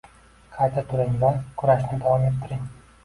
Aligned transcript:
Qayta 0.53 0.83
turing 0.93 1.13
va 1.25 1.31
kurashni 1.63 2.01
davom 2.07 2.27
ettiring! 2.31 2.65